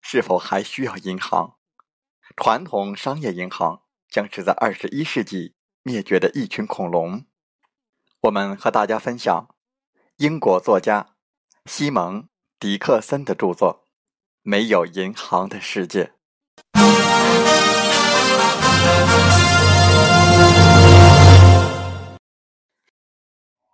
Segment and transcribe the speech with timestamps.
[0.00, 1.56] 是否还需要银行？
[2.36, 7.24] 传统商业银行将是在二十一世纪灭绝的一群恐龙。
[8.22, 9.48] 我们和大家分享
[10.16, 11.14] 英国作家
[11.66, 12.22] 西蒙·
[12.58, 13.84] 迪克森的著作
[14.42, 16.04] 《没有银行的世界》。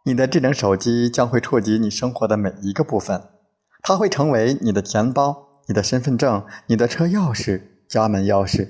[0.05, 3.29] 你的智能手机将会触及你生活的每一个部分，
[3.83, 5.46] 它会成为你的钱包。
[5.69, 8.69] 你的身份证、你的车钥匙、家门钥匙、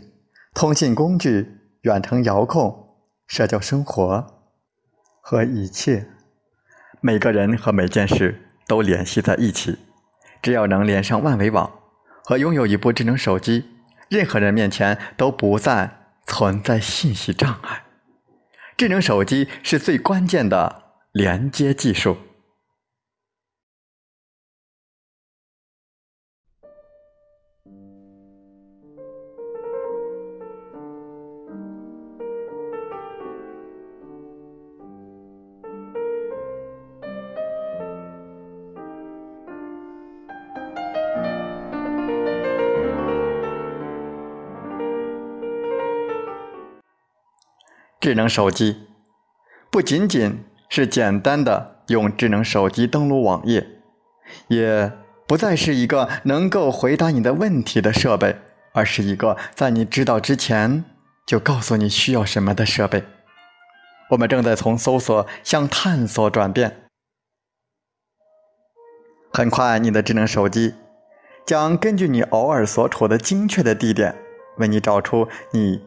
[0.55, 2.97] 通信工具、远程遥控、
[3.27, 4.27] 社交生活
[5.21, 6.07] 和一切，
[7.01, 9.79] 每个人和每件事都联系在一起。
[10.43, 11.71] 只要能连上万维网
[12.25, 13.67] 和拥有一部智能手机，
[14.09, 15.91] 任何人面前都不再
[16.27, 17.83] 存在信息障碍。
[18.77, 20.83] 智能手机是最关键的
[21.13, 22.17] 连接技术。
[48.07, 48.87] 智能手机
[49.69, 53.67] 不仅仅是简单的用智能手机登录网页，
[54.47, 54.93] 也
[55.27, 58.39] 不再是一个能够回答你的问题的设备，
[58.73, 60.85] 而是一个在你知道之前
[61.27, 63.03] 就告诉你需要什么的设备。
[64.11, 66.85] 我们正在从搜索向探索转变，
[69.33, 70.75] 很快你的智能手机
[71.45, 74.15] 将根据你偶尔所处的精确的地点，
[74.59, 75.85] 为你找出你。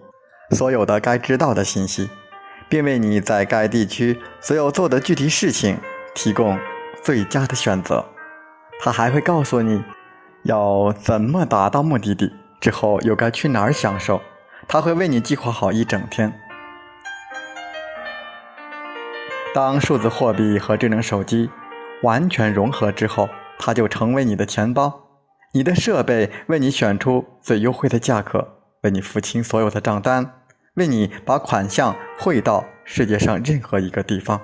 [0.52, 2.10] 所有的该知道的信息，
[2.68, 5.78] 并为你在该地区所有做的具体事情
[6.16, 6.58] 提供
[7.04, 8.04] 最佳的选择。
[8.82, 9.84] 他还会告诉你
[10.44, 14.22] 要怎么达到目的地，之后又该去哪儿享受。
[14.68, 16.34] 他会为你计划好一整天。
[19.54, 21.50] 当数字货币和智能手机
[22.04, 23.28] 完全融合之后，
[23.58, 25.08] 它就成为你的钱包。
[25.54, 28.48] 你的设备为你选出最优惠的价格，
[28.84, 30.39] 为你付清所有的账单。
[30.80, 34.42] 为你把款项汇到世界上任何一个地方。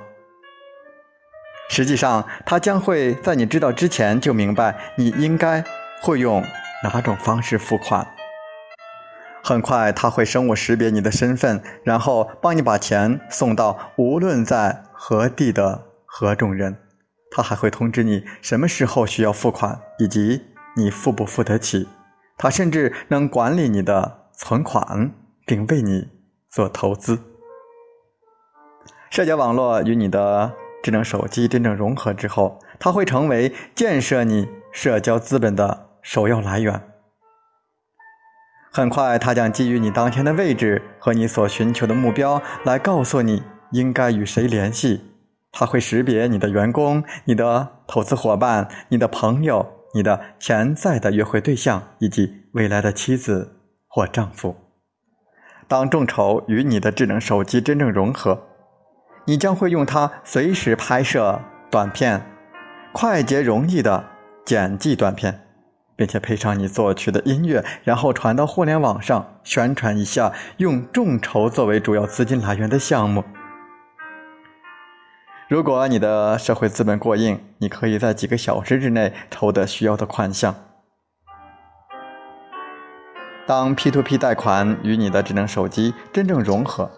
[1.68, 5.64] 实际上，他将会在你知道之前就明白你应该
[6.04, 6.44] 会用
[6.84, 8.08] 哪种方式付款。
[9.44, 16.78] 很快，他会生物识别你的身份，然后帮你把钱送到无论在何地的何种人。
[17.32, 20.46] 他还会通知你什么时候需要付款，以及
[20.76, 21.88] 你付不付得起。
[22.38, 25.12] 他甚至能管理你的存款，
[25.46, 26.15] 并为你。
[26.56, 27.20] 做投资，
[29.12, 36.82] 社交网络与你的智能手机真正融合之后，它会成为建设你社交资本的首要来源。
[38.72, 43.44] 很快，它将基于你当前的位置和你所寻求的目标来告诉你
[43.74, 45.02] 应该与谁联系。
[45.52, 53.60] 它会识别你的员工、你的投资伙伴、你的朋友、你的潜在的约会对象以及未来的妻子
[53.90, 54.56] 或丈夫。
[55.68, 58.42] 当众筹与你的智能手机真正融合，
[59.26, 62.26] 你将会用它随时拍摄短片，
[62.92, 64.06] 快捷容易的
[64.46, 65.42] 剪辑短片。
[65.98, 73.24] 并且配上你作曲的音乐，然后传到互联网上宣传一下用众筹作为主要资金来源的项目。
[75.48, 80.54] 如果你的社会资本过硬，你可以在几个小时之内筹得需要的款项。
[83.48, 86.90] 当 P2P 贷款与你的智能手机真正融合，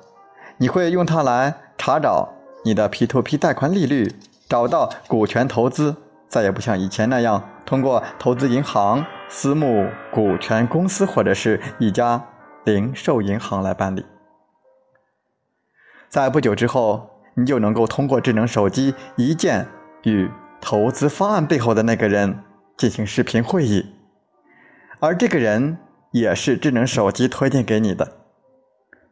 [0.57, 2.33] 你会用它来查找
[2.63, 4.15] 你的 P2P 贷款利率，
[4.47, 5.95] 找到股权投资，
[6.29, 7.49] 再也不像以前那样。
[7.65, 12.25] 通过投资银行、私募股权公司或者是一家
[12.63, 14.05] 零售银行来办理，
[16.07, 19.67] 在不久之后，你就能够通过智能手机一键
[20.03, 22.41] 与投资方案背后的那个人
[22.77, 23.93] 进行视频会议，
[25.01, 25.77] 而这个人
[26.11, 28.17] 也是智能手机推荐给你的，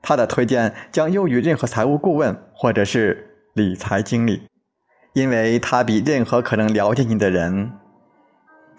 [0.01, 4.43] 他的推荐将优于任何财务顾问或者是理财经理，
[5.13, 7.71] 因为他比任何可能了解你的人。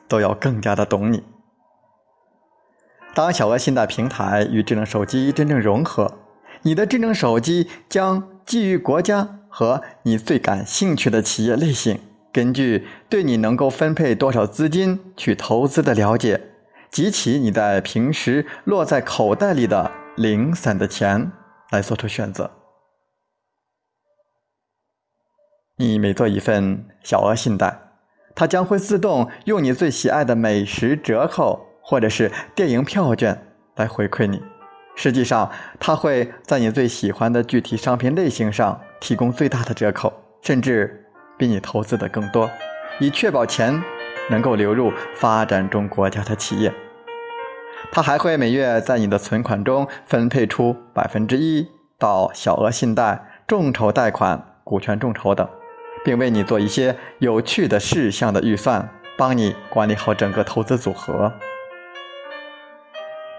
[0.09, 1.25] 都要更加的懂你。
[3.13, 6.19] 当小额信贷平台与智能手机真正融合，
[6.63, 11.99] 你的智能手机将基于国家和你最感兴趣的企业类型，
[12.33, 16.41] 根据对你能够分配多少资金去投资的了解，
[16.91, 21.33] 集齐你在平时落在口袋里的零散的钱
[21.71, 22.51] 来做出选择。
[25.77, 27.81] 你每做一份小额信贷。
[28.39, 33.47] 它将会自动用你最喜爱的美食折扣或者是电影票券
[33.77, 34.43] 来回馈你。
[34.95, 35.51] 实际上，
[35.81, 40.13] 它会在你最喜欢的具体商品类型上提供最大的折扣，
[40.43, 41.07] 甚至
[41.39, 42.51] 比你投资的更多，
[43.01, 43.83] 以确保钱
[44.31, 46.73] 能够流入发展中国家的企业。
[47.91, 51.69] 它还会每月在你的存款中分配出百分之一
[51.99, 55.49] 到小额信贷、众筹贷款、股权众筹等。
[56.05, 58.89] 并为你做一些有趣的事项的预算，
[59.19, 61.33] 帮你管理好整个投资组合。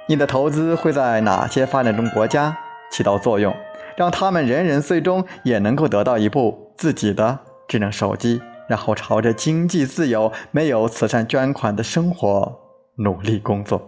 [0.08, 2.58] 你的投资会在哪些发展中国家
[2.92, 3.56] 起到作用，
[3.96, 7.40] 让他们人人最终也能够得到一部自己的
[7.70, 12.60] 智能手机，然后朝着经济自由、没有慈善捐款的生活
[12.98, 13.82] 努力工作。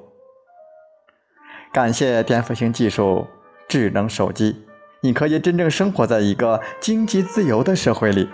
[1.72, 3.28] 感谢颠覆性技术
[3.68, 4.66] 智能手机，
[5.02, 8.28] 你可以真正生活在一个经济自由的社会里。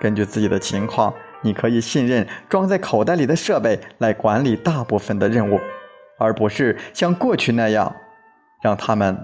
[0.00, 1.12] 根据自己的情况，
[1.42, 5.58] 你可以信任装在口袋里的设备来管理大部分的任务，
[6.18, 7.94] 而不是像过去那样
[8.62, 9.18] 让他们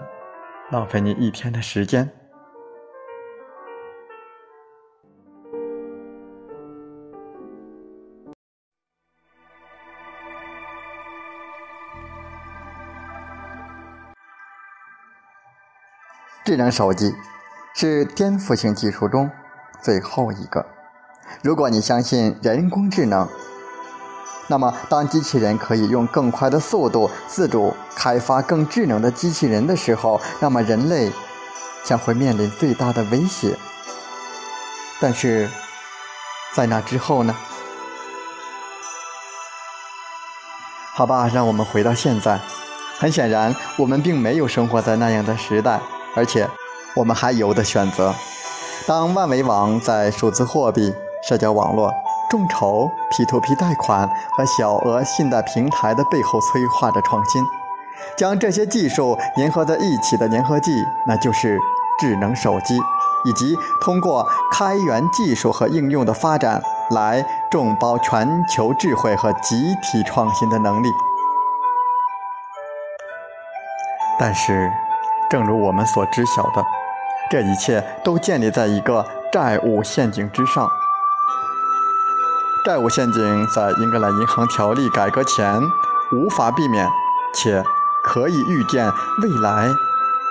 [0.70, 2.10] 浪费你一天的时间。
[16.44, 17.14] 智能手机
[17.74, 19.30] 是颠覆性技术中。
[19.82, 20.66] 最后一个，
[21.42, 23.28] 如果你相信人工智能，
[24.46, 31.10] 那么当机器人可以用更快的速度自主开发更智能的机器人的时候，那么人类
[31.84, 33.56] 将会面临最大的威胁。
[35.00, 35.48] 但是，
[36.52, 37.34] 在那之后呢？
[40.92, 42.38] 好吧，让我们回到现在。
[42.98, 45.80] 很显然，我们并没有生活在那样的时代，
[46.14, 46.48] 而且
[46.96, 48.14] 我们还有的选择。
[48.86, 50.92] 当万维网在数字货币、
[51.28, 51.92] 社交网络、
[52.30, 57.42] 众筹、P2P 贷款和小额信贷平台的背后催化着创新，
[58.16, 61.58] 将这些技术粘合在一起的粘合剂，那就是
[62.00, 62.78] 智能手机，
[63.24, 70.88] 以及通过开源技术和应用的发展来众包全球智慧和集体创新的能力。
[74.18, 74.70] 但是，
[75.30, 76.64] 正如我们所知晓的。
[77.30, 80.68] 这一切都建立在一个债务陷阱之上。
[82.66, 85.62] 债务陷阱在英格兰银行条例改革前
[86.12, 86.90] 无法避免，
[87.32, 87.62] 且
[88.02, 88.90] 可以预见
[89.22, 89.68] 未来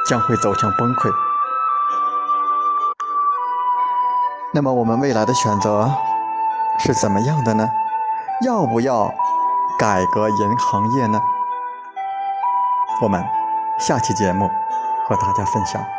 [0.06, 1.10] 将会走向崩溃。
[4.54, 5.90] 那么，我们未来的选择
[6.80, 7.70] 是怎么样的呢？
[8.46, 9.14] 要不要
[9.80, 11.20] 改革银行业呢？
[13.02, 13.24] 我们
[13.80, 14.50] 下期节目
[15.10, 15.99] 和大家分享。